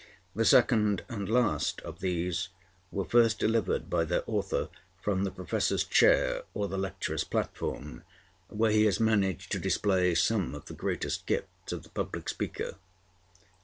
The 0.33 0.45
second 0.45 1.03
and 1.09 1.29
last 1.29 1.79
of 1.81 1.99
these 1.99 2.49
were 2.91 3.05
first 3.05 3.37
delivered 3.37 3.87
by 3.87 4.03
their 4.03 4.23
author 4.25 4.69
from 4.99 5.25
the 5.25 5.29
professor's 5.29 5.83
chair 5.83 6.41
or 6.55 6.67
the 6.67 6.75
lecturer's 6.79 7.23
platform, 7.23 8.01
where 8.47 8.71
he 8.71 8.85
has 8.85 8.99
managed 8.99 9.51
to 9.51 9.59
display 9.59 10.15
some 10.15 10.55
of 10.55 10.65
the 10.65 10.73
greatest 10.73 11.27
gifts 11.27 11.71
of 11.71 11.83
the 11.83 11.89
public 11.89 12.29
speaker. 12.29 12.77